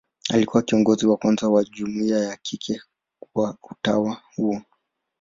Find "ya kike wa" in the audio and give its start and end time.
2.19-3.57